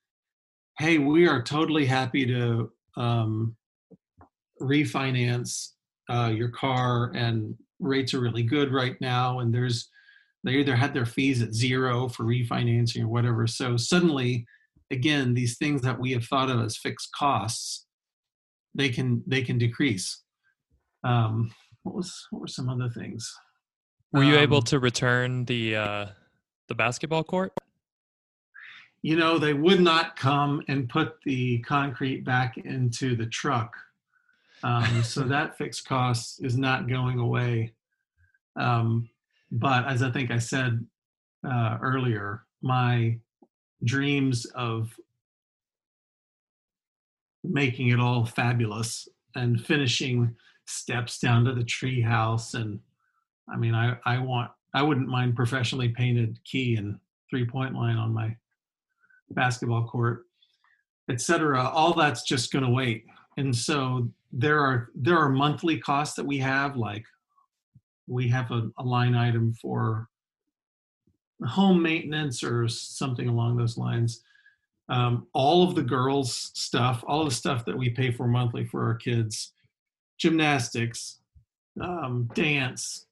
[0.78, 3.56] hey we are totally happy to um,
[4.62, 5.70] refinance
[6.10, 9.90] uh, your car and rates are really good right now and there's
[10.44, 14.46] they either had their fees at zero for refinancing or whatever so suddenly
[14.90, 17.86] again these things that we have thought of as fixed costs
[18.74, 20.24] they can they can decrease
[21.04, 21.52] um,
[21.84, 23.34] what was what were some other things?
[24.12, 26.06] Were you able Um, to return the uh,
[26.68, 27.54] the basketball court?
[29.02, 33.74] You know, they would not come and put the concrete back into the truck,
[34.64, 37.74] um, so that fixed cost is not going away.
[38.56, 39.10] Um,
[39.52, 40.86] but as I think I said
[41.46, 43.18] uh, earlier, my
[43.84, 44.94] dreams of
[47.44, 50.36] making it all fabulous and finishing
[50.68, 52.80] steps down to the tree house and
[53.52, 57.98] i mean i i want i wouldn't mind professionally painted key and three point line
[57.98, 58.34] on my
[59.32, 60.26] basketball court
[61.10, 63.06] etc all that's just going to wait.
[63.38, 67.06] And so there are there are monthly costs that we have like
[68.08, 70.08] we have a, a line item for
[71.46, 74.24] home maintenance or something along those lines
[74.90, 78.86] um, all of the girls stuff all the stuff that we pay for monthly for
[78.86, 79.54] our kids
[80.20, 81.20] gymnastics
[81.82, 83.06] um, dance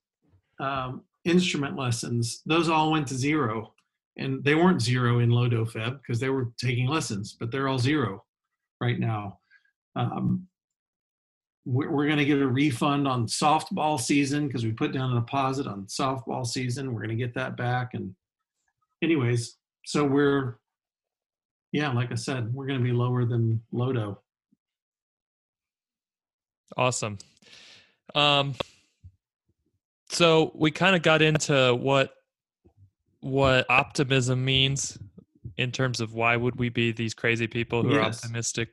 [0.60, 3.74] um, instrument lessons, those all went to zero.
[4.18, 7.80] And they weren't zero in Lodo Feb because they were taking lessons, but they're all
[7.80, 8.26] zero
[8.82, 9.40] right now.
[9.96, 10.48] Um,
[11.70, 15.20] we're, we're going to get a refund on softball season because we put down a
[15.20, 16.94] deposit on softball season.
[16.94, 17.94] We're going to get that back.
[17.94, 18.16] And,
[19.04, 19.56] anyways,
[19.86, 20.56] so we're,
[21.72, 24.18] yeah, like I said, we're going to be lower than Lodo.
[26.76, 27.20] Awesome.
[28.16, 28.56] Um,
[30.10, 32.16] so we kind of got into what
[33.22, 34.98] what optimism means
[35.58, 37.98] in terms of why would we be these crazy people who yes.
[37.98, 38.70] are optimistic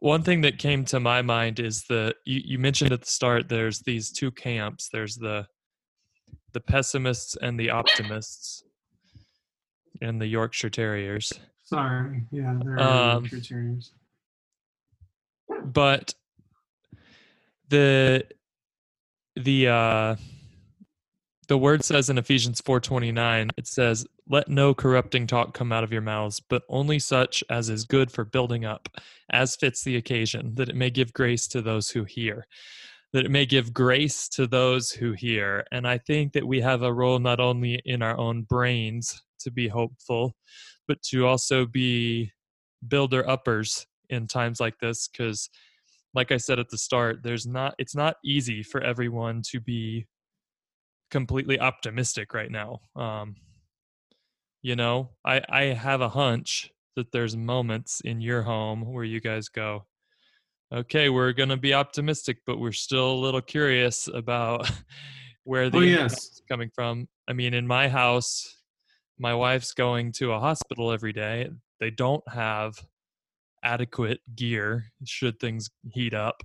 [0.00, 3.48] one thing that came to my mind is the you, you mentioned at the start
[3.48, 4.88] there's these two camps.
[4.92, 5.46] There's the
[6.52, 8.62] the pessimists and the optimists
[10.00, 11.32] and the yorkshire terriers.
[11.64, 12.24] Sorry.
[12.30, 13.92] Yeah they're um, yorkshire terriers.
[15.64, 16.14] but
[17.68, 18.24] the
[19.36, 20.16] the uh
[21.48, 25.92] the word says in Ephesians 4:29 it says let no corrupting talk come out of
[25.92, 28.88] your mouths but only such as is good for building up
[29.30, 32.46] as fits the occasion that it may give grace to those who hear
[33.12, 35.64] that it may give grace to those who hear.
[35.72, 39.50] And I think that we have a role not only in our own brains to
[39.50, 40.34] be hopeful
[40.86, 42.32] but to also be
[42.86, 45.48] builder uppers in times like this cuz
[46.14, 50.06] like I said at the start there's not it's not easy for everyone to be
[51.10, 52.80] completely optimistic right now.
[52.96, 53.36] Um,
[54.62, 59.20] you know, I I have a hunch that there's moments in your home where you
[59.20, 59.86] guys go,
[60.72, 64.70] okay, we're gonna be optimistic, but we're still a little curious about
[65.44, 66.12] where the oh, yes.
[66.12, 67.08] is coming from.
[67.28, 68.56] I mean, in my house,
[69.18, 71.48] my wife's going to a hospital every day.
[71.80, 72.74] They don't have
[73.62, 76.42] adequate gear should things heat up.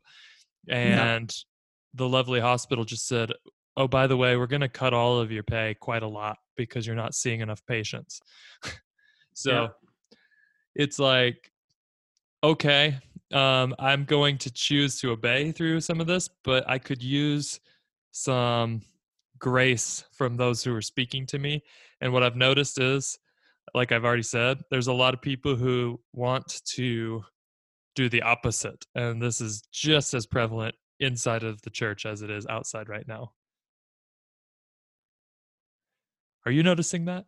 [0.70, 1.96] And yeah.
[1.96, 3.32] the lovely hospital just said,
[3.78, 6.38] oh by the way we're going to cut all of your pay quite a lot
[6.56, 8.22] because you're not seeing enough patients.
[9.36, 9.68] So yeah.
[10.76, 11.52] it's like
[12.44, 12.98] okay
[13.34, 17.60] um, i'm going to choose to obey through some of this but i could use
[18.12, 18.82] some
[19.40, 21.64] grace from those who are speaking to me.
[22.00, 23.18] And what i've noticed is
[23.74, 27.24] like i've already said there's a lot of people who want to
[27.96, 32.30] do the opposite and this is just as prevalent inside of the church as it
[32.30, 33.32] is outside right now
[36.46, 37.26] are you noticing that?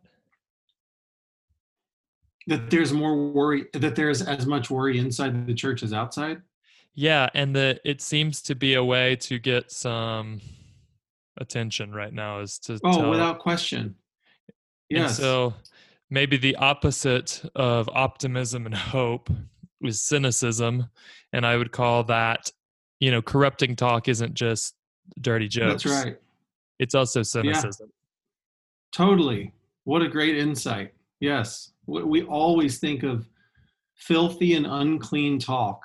[2.46, 6.42] That there's more worry, that there's as much worry inside the church as outside?
[6.94, 10.40] Yeah, and that it seems to be a way to get some
[11.38, 13.96] attention right now is to Oh, tell, without question.
[14.88, 15.10] Yes.
[15.10, 15.54] And so
[16.08, 19.28] maybe the opposite of optimism and hope
[19.82, 20.88] is cynicism,
[21.32, 22.50] and I would call that,
[23.00, 24.74] you know, corrupting talk isn't just
[25.20, 25.82] dirty jokes.
[25.82, 26.16] That's right.
[26.78, 27.90] It's also cynicism.
[28.92, 29.52] Totally.
[29.84, 30.94] What a great insight.
[31.20, 31.72] Yes.
[31.86, 33.28] We always think of
[33.94, 35.82] filthy and unclean talk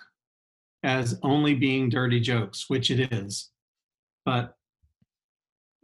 [0.84, 3.50] as only being dirty jokes, which it is.
[4.26, 4.56] But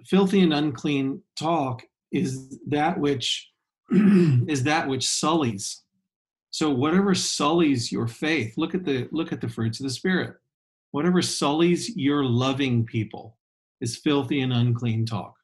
[0.05, 3.51] filthy and unclean talk is that which
[3.91, 5.83] is that which sullies.
[6.49, 10.35] So whatever sullies your faith, look at the look at the fruits of the spirit.
[10.91, 13.37] Whatever sullies your loving people
[13.81, 15.36] is filthy and unclean talk.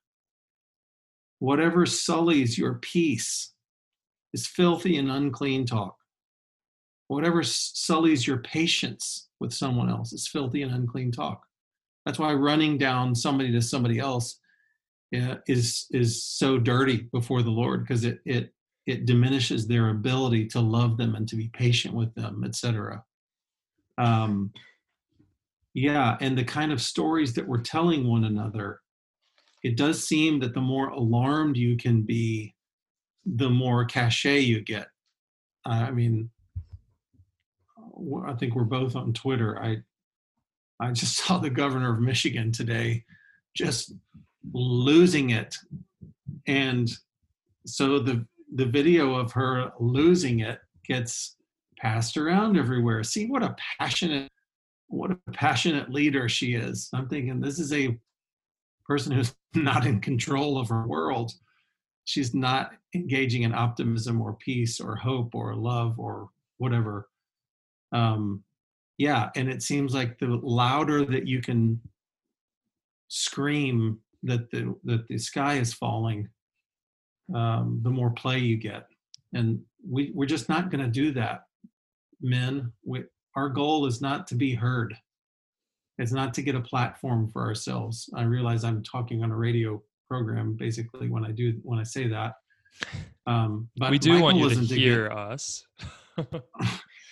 [1.43, 3.51] Whatever sullies your peace
[4.33, 5.97] is filthy and unclean talk.
[7.09, 11.45] Whatever sullies your patience with someone else is filthy and unclean talk.
[12.05, 14.39] That's why running down somebody to somebody else
[15.13, 18.53] uh, is is so dirty before the Lord because it it
[18.87, 23.03] it diminishes their ability to love them and to be patient with them, etc.
[23.97, 24.53] Um,
[25.73, 28.79] yeah, and the kind of stories that we're telling one another
[29.63, 32.53] it does seem that the more alarmed you can be,
[33.25, 34.87] the more cachet you get.
[35.65, 36.29] I mean,
[38.27, 39.61] I think we're both on Twitter.
[39.61, 39.77] I
[40.79, 43.05] I just saw the governor of Michigan today
[43.55, 43.93] just
[44.51, 45.55] losing it,
[46.45, 46.91] and
[47.65, 51.37] so the the video of her losing it gets
[51.79, 53.03] passed around everywhere.
[53.03, 54.29] See what a passionate
[54.87, 56.89] what a passionate leader she is.
[56.93, 57.97] I'm thinking this is a
[58.85, 61.33] person who's not in control of her world
[62.05, 67.09] she's not engaging in optimism or peace or hope or love or whatever.
[67.91, 68.43] Um
[68.97, 71.79] yeah and it seems like the louder that you can
[73.07, 76.29] scream that the that the sky is falling
[77.33, 78.87] um the more play you get.
[79.33, 81.43] And we we're just not going to do that
[82.21, 82.71] men.
[82.85, 83.03] We,
[83.35, 84.95] our goal is not to be heard
[85.99, 88.09] it's not to get a platform for ourselves.
[88.15, 92.07] I realize I'm talking on a radio program basically when I do when I say
[92.07, 92.33] that.
[93.27, 95.63] Um, but we do want you to isn't get- hear us.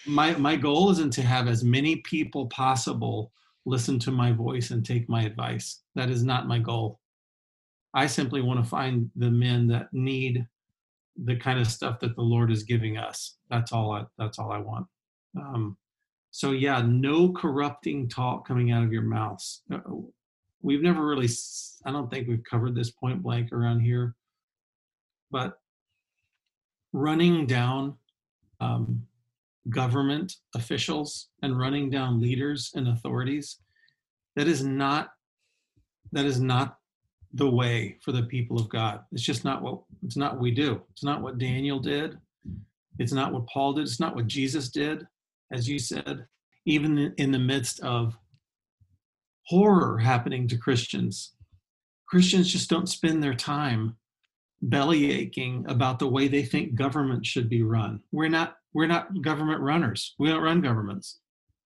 [0.08, 3.32] my my goal isn't to have as many people possible
[3.66, 7.00] listen to my voice and take my advice that is not my goal
[7.94, 10.46] i simply want to find the men that need
[11.26, 14.52] the kind of stuff that the lord is giving us that's all i that's all
[14.52, 14.86] i want
[15.38, 15.78] um,
[16.32, 19.62] so yeah no corrupting talk coming out of your mouths.
[19.72, 19.80] Uh,
[20.62, 21.30] we've never really,
[21.86, 24.16] I don't think we've covered this point blank around here
[25.32, 25.60] but
[26.94, 27.96] running down
[28.60, 29.02] um,
[29.70, 33.58] government officials and running down leaders and authorities
[34.36, 35.10] that is not
[36.12, 36.78] that is not
[37.36, 39.02] the way for the people of god.
[39.14, 40.82] It's just not what it's not what we do.
[40.92, 42.18] It's not what daniel did.
[43.00, 43.84] It's not what paul did.
[43.84, 45.08] It's not what jesus did
[45.52, 46.26] as you said
[46.66, 48.16] even in the midst of
[49.47, 51.34] horror happening to christians
[52.08, 53.95] christians just don't spend their time
[54.62, 59.22] belly aching about the way they think government should be run we're not we're not
[59.22, 60.16] government runners.
[60.18, 61.20] We don't run governments.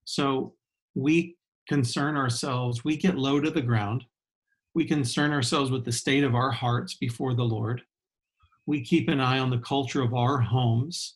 [0.04, 0.54] So
[0.94, 1.36] we
[1.68, 4.04] concern ourselves, we get low to the ground.
[4.74, 7.82] We concern ourselves with the state of our hearts before the Lord.
[8.66, 11.15] We keep an eye on the culture of our homes.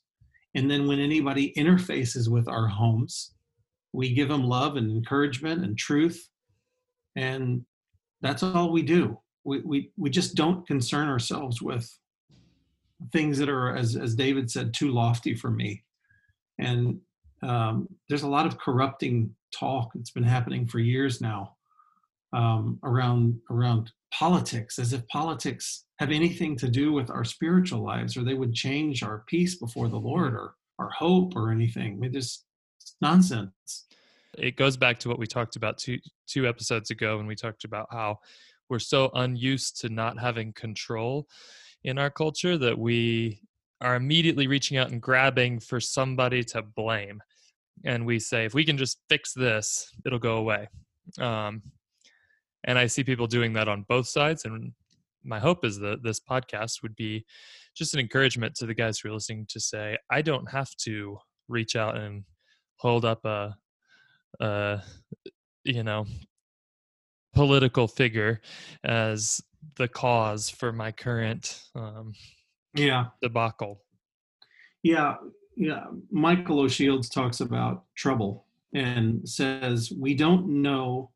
[0.55, 3.35] And then when anybody interfaces with our homes,
[3.93, 6.29] we give them love and encouragement and truth.
[7.17, 7.65] And
[8.21, 9.19] that's all we do.
[9.45, 11.91] We, we, we just don't concern ourselves with
[13.13, 15.83] things that are, as, as David said, too lofty for me.
[16.59, 17.01] And
[17.43, 21.57] um, there's a lot of corrupting talk that's been happening for years now
[22.33, 28.17] um, around around politics, as if politics have anything to do with our spiritual lives,
[28.17, 31.95] or they would change our peace before the Lord, or our hope, or anything.
[31.95, 32.45] I mean, just
[33.01, 33.87] nonsense.
[34.39, 37.65] it goes back to what we talked about two two episodes ago when we talked
[37.65, 38.19] about how
[38.69, 41.27] we're so unused to not having control
[41.85, 43.41] in our culture that we
[43.81, 47.21] are immediately reaching out and grabbing for somebody to blame
[47.85, 50.69] and we say if we can just fix this it'll go away
[51.19, 51.63] um,
[52.65, 54.73] and i see people doing that on both sides and
[55.23, 57.25] my hope is that this podcast would be
[57.77, 61.19] just an encouragement to the guys who are listening to say i don't have to
[61.49, 62.25] reach out and
[62.79, 63.55] hold up a
[64.41, 64.79] uh,
[65.65, 66.07] you know,
[67.35, 68.41] political figure
[68.85, 69.41] as
[69.77, 72.15] the cause for my current um,
[72.75, 73.83] Yeah, debacle.
[74.83, 75.17] yeah,
[75.57, 75.85] yeah.
[76.11, 81.11] Michael O'Shields talks about trouble and says we don't know.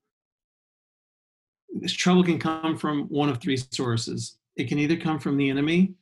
[1.74, 4.38] This trouble can come from one of three sources.
[4.56, 5.94] It can either come from the enemy.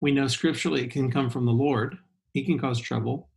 [0.00, 1.96] We know scripturally it can come from the Lord.
[2.32, 3.28] He can cause trouble.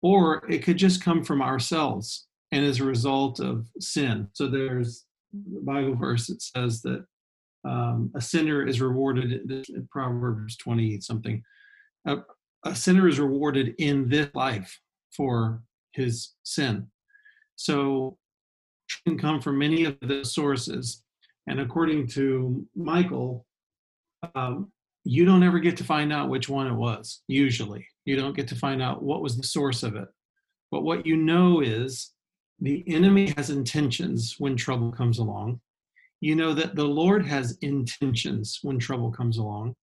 [0.00, 4.28] Or it could just come from ourselves and as a result of sin.
[4.32, 5.04] So there's
[5.34, 7.04] a Bible verse that says that
[7.64, 11.42] um, a sinner is rewarded, in Proverbs 20 something.
[12.06, 12.18] A,
[12.64, 14.80] a sinner is rewarded in this life
[15.14, 15.62] for
[15.92, 16.88] his sin.
[17.56, 18.18] So
[19.06, 21.02] can come from many of the sources.
[21.46, 23.46] And according to Michael,
[24.34, 24.70] um,
[25.04, 27.86] you don't ever get to find out which one it was, usually.
[28.04, 30.08] You don't get to find out what was the source of it.
[30.70, 32.12] But what you know is
[32.60, 35.60] the enemy has intentions when trouble comes along.
[36.20, 39.74] You know that the Lord has intentions when trouble comes along.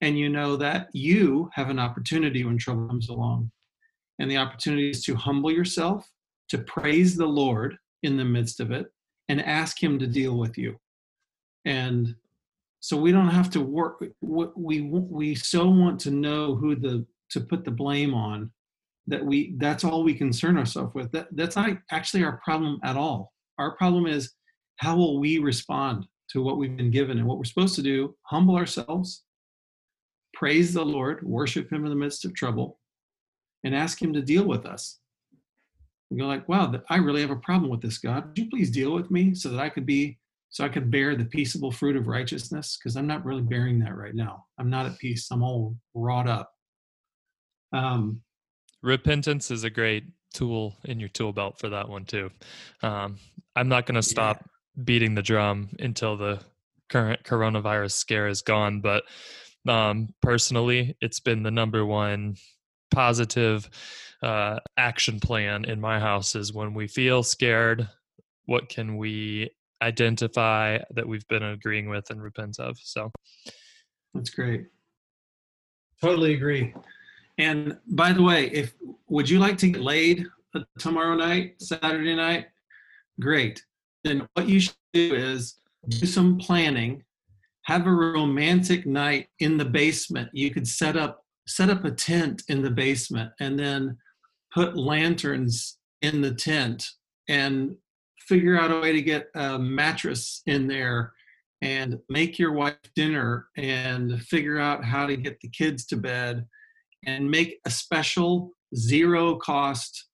[0.00, 3.50] And you know that you have an opportunity when trouble comes along.
[4.18, 6.08] And the opportunity is to humble yourself,
[6.48, 8.86] to praise the Lord in the midst of it,
[9.28, 10.76] and ask Him to deal with you.
[11.64, 12.14] And
[12.80, 14.02] so we don't have to work.
[14.20, 18.50] We we so want to know who the to put the blame on
[19.08, 21.10] that we that's all we concern ourselves with.
[21.12, 23.32] That that's not actually our problem at all.
[23.58, 24.32] Our problem is
[24.76, 28.14] how will we respond to what we've been given and what we're supposed to do?
[28.22, 29.24] Humble ourselves,
[30.34, 32.78] praise the Lord, worship Him in the midst of trouble,
[33.64, 34.98] and ask Him to deal with us.
[36.10, 38.28] We go like, wow, I really have a problem with this, God.
[38.28, 41.14] Would you please deal with me so that I could be, so I could bear
[41.14, 42.78] the peaceable fruit of righteousness?
[42.78, 44.46] Because I'm not really bearing that right now.
[44.58, 45.28] I'm not at peace.
[45.30, 46.52] I'm all wrought up.
[47.72, 48.22] Um,
[48.82, 52.30] Repentance is a great tool in your tool belt for that one too.
[52.82, 53.18] Um,
[53.56, 54.82] I'm not going to stop yeah.
[54.84, 56.40] beating the drum until the
[56.88, 59.04] current coronavirus scare is gone, but
[59.68, 62.36] um, personally, it's been the number one
[62.90, 63.68] positive
[64.22, 67.88] uh, action plan in my house is when we feel scared,
[68.46, 69.50] what can we
[69.82, 72.78] identify that we've been agreeing with and repent of?
[72.78, 73.10] So
[74.14, 74.66] that's great.
[76.00, 76.74] Totally agree.
[77.38, 78.74] And by the way, if
[79.08, 80.26] would you like to get laid
[80.78, 82.46] tomorrow night, Saturday night?
[83.20, 83.62] Great.
[84.04, 85.56] Then what you should do is
[85.88, 87.04] do some planning
[87.68, 90.30] have a romantic night in the basement.
[90.32, 93.96] You could set up set up a tent in the basement and then
[94.52, 96.84] put lanterns in the tent
[97.28, 97.76] and
[98.20, 101.12] figure out a way to get a mattress in there
[101.62, 106.46] and make your wife dinner and figure out how to get the kids to bed
[107.06, 110.06] and make a special zero cost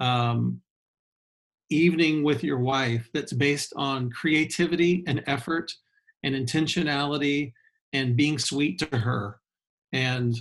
[0.00, 0.60] um,
[1.70, 5.72] evening with your wife that's based on creativity and effort
[6.22, 7.52] and intentionality
[7.92, 9.40] and being sweet to her.
[9.92, 10.36] And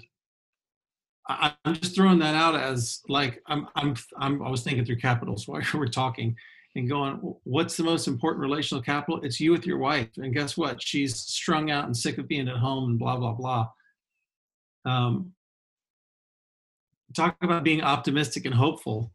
[1.28, 4.98] I, am just throwing that out as like I'm I'm I'm I was thinking through
[4.98, 6.36] capitals while we're talking
[6.76, 9.22] and going, what's the most important relational capital?
[9.22, 10.10] It's you with your wife.
[10.18, 10.82] And guess what?
[10.82, 13.70] She's strung out and sick of being at home and blah blah blah.
[14.86, 15.34] Um,
[17.16, 19.12] talk about being optimistic and hopeful.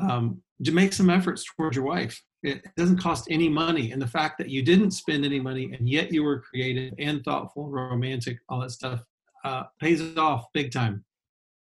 [0.00, 2.22] Um, to make some efforts towards your wife.
[2.42, 5.88] It doesn't cost any money, and the fact that you didn't spend any money and
[5.88, 9.02] yet you were creative and thoughtful, romantic, all that stuff
[9.44, 11.04] uh, pays off big time.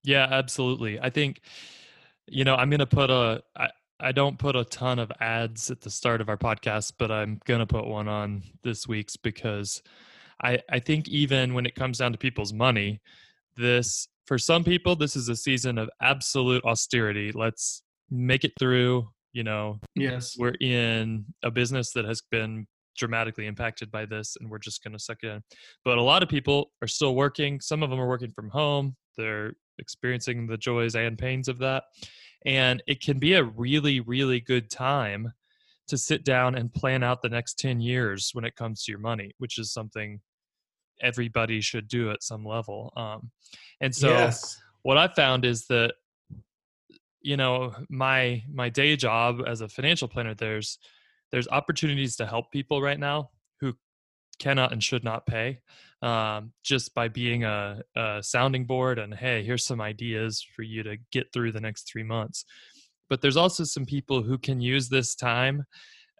[0.03, 0.99] Yeah, absolutely.
[0.99, 1.41] I think,
[2.27, 3.69] you know, I'm going to put a, I,
[3.99, 7.41] I don't put a ton of ads at the start of our podcast, but I'm
[7.45, 9.81] going to put one on this week's because
[10.41, 13.01] I, I think even when it comes down to people's money,
[13.57, 17.31] this, for some people, this is a season of absolute austerity.
[17.33, 19.09] Let's make it through.
[19.33, 22.65] You know, yes, we're in a business that has been
[22.97, 25.41] dramatically impacted by this and we're just going to suck it in.
[25.85, 27.59] But a lot of people are still working.
[27.61, 28.95] Some of them are working from home.
[29.17, 31.83] They're experiencing the joys and pains of that.
[32.45, 35.33] And it can be a really, really good time
[35.87, 38.99] to sit down and plan out the next 10 years when it comes to your
[38.99, 40.21] money, which is something
[41.01, 42.93] everybody should do at some level.
[42.95, 43.31] Um,
[43.81, 44.59] and so yes.
[44.83, 45.93] what I found is that,
[47.21, 50.77] you know, my, my day job as a financial planner, there's,
[51.31, 53.73] there's opportunities to help people right now who
[54.37, 55.59] cannot and should not pay
[56.01, 60.83] um, just by being a, a sounding board and hey here's some ideas for you
[60.83, 62.45] to get through the next three months.
[63.09, 65.63] But there's also some people who can use this time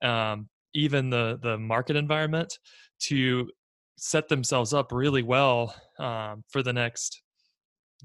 [0.02, 2.58] um, even the the market environment
[3.00, 3.50] to
[3.98, 7.22] set themselves up really well um, for the next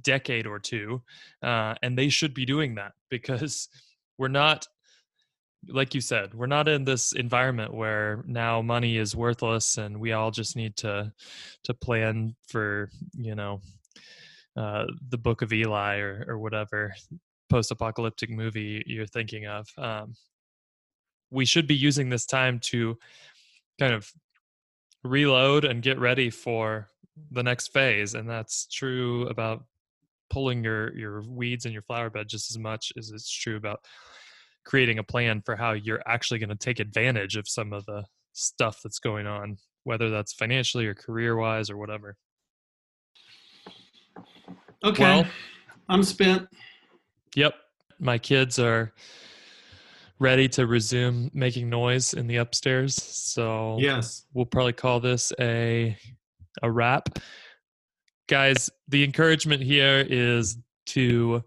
[0.02, 1.00] decade or two
[1.42, 3.68] uh, and they should be doing that because
[4.18, 4.66] we're not
[5.68, 10.12] like you said, we're not in this environment where now money is worthless and we
[10.12, 11.12] all just need to
[11.64, 13.60] to plan for you know
[14.56, 16.94] uh, the Book of Eli or or whatever
[17.50, 19.68] post-apocalyptic movie you're thinking of.
[19.76, 20.14] Um,
[21.30, 22.98] we should be using this time to
[23.78, 24.10] kind of
[25.02, 26.88] reload and get ready for
[27.30, 29.64] the next phase, and that's true about
[30.30, 33.84] pulling your your weeds in your flower bed just as much as it's true about
[34.64, 38.04] creating a plan for how you're actually going to take advantage of some of the
[38.32, 42.16] stuff that's going on, whether that's financially or career wise or whatever.
[44.82, 45.02] Okay.
[45.02, 45.26] Well,
[45.88, 46.48] I'm spent.
[47.34, 47.54] Yep.
[47.98, 48.92] My kids are
[50.18, 52.94] ready to resume making noise in the upstairs.
[53.02, 55.96] So yes, we'll probably call this a
[56.62, 57.18] a wrap.
[58.28, 60.56] Guys, the encouragement here is
[60.86, 61.42] to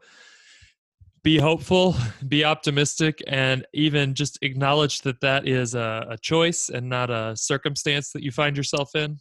[1.27, 1.93] be hopeful,
[2.29, 7.35] be optimistic, and even just acknowledge that that is a, a choice and not a
[7.35, 9.19] circumstance that you find yourself in.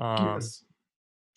[0.00, 0.64] Um, yes.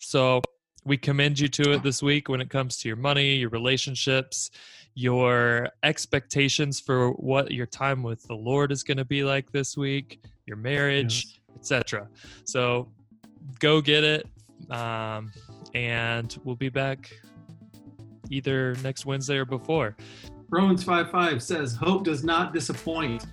[0.00, 0.42] So
[0.84, 4.50] we commend you to it this week when it comes to your money, your relationships,
[4.96, 9.76] your expectations for what your time with the Lord is going to be like this
[9.76, 11.56] week, your marriage, yes.
[11.60, 12.08] etc.
[12.42, 12.88] So
[13.60, 14.26] go get it.
[14.68, 15.30] Um,
[15.74, 17.08] and we'll be back
[18.30, 19.96] either next Wednesday or before.
[20.48, 23.26] Romans 5 5 says, Hope does not disappoint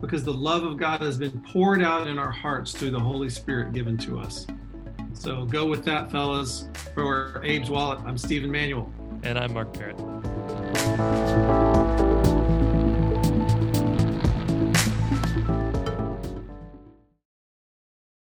[0.00, 3.28] because the love of God has been poured out in our hearts through the Holy
[3.28, 4.46] Spirit given to us.
[5.12, 6.68] So go with that, fellas.
[6.94, 8.90] For Abe's Wallet, I'm Stephen Manuel.
[9.22, 9.98] And I'm Mark Parrott.